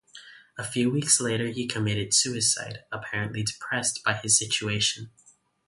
[0.57, 5.11] A few weeks later he committed suicide, apparently depressed by his situation.